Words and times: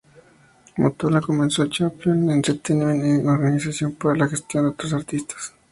Mottola 0.77 1.21
comenzó 1.21 1.63
Champion 1.67 2.31
Entertainment 2.31 3.05
Inc., 3.05 3.27
organización 3.29 3.93
para 3.93 4.15
la 4.15 4.27
gestión 4.27 4.63
de 4.63 4.69
otros 4.71 4.93
artistas. 4.93 5.53